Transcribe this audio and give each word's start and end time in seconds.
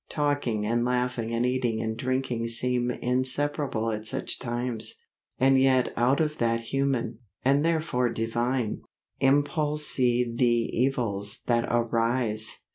Talking 0.09 0.65
and 0.65 0.83
laughing 0.83 1.31
and 1.31 1.45
eating 1.45 1.79
and 1.79 1.95
drinking 1.95 2.47
seem 2.47 2.89
inseparable 2.89 3.91
at 3.91 4.07
such 4.07 4.39
times. 4.39 4.95
And 5.37 5.59
yet 5.61 5.93
out 5.95 6.19
of 6.19 6.39
that 6.39 6.61
human, 6.61 7.19
and 7.45 7.63
therefore 7.63 8.09
divine, 8.09 8.81
impulse 9.19 9.85
see 9.85 10.23
the 10.35 10.45
evils 10.75 11.41
that 11.45 11.67
arise! 11.71 12.61